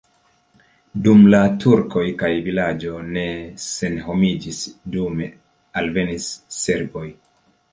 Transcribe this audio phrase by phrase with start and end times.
[1.07, 3.25] Dum la turkoj la vilaĝo ne
[3.67, 4.63] senhomiĝis,
[4.97, 5.29] dume
[5.83, 6.31] alvenis
[6.65, 7.07] serboj.